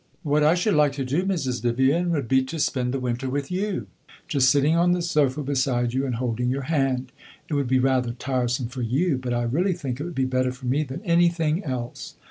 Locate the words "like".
0.73-0.93